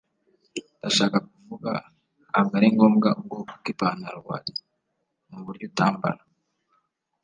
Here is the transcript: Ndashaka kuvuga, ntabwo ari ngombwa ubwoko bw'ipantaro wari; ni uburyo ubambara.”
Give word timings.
Ndashaka 0.79 1.17
kuvuga, 1.27 1.71
ntabwo 2.29 2.53
ari 2.57 2.67
ngombwa 2.75 3.09
ubwoko 3.19 3.51
bw'ipantaro 3.59 4.19
wari; 4.27 4.53
ni 5.27 5.35
uburyo 5.39 5.65
ubambara.” 5.69 6.21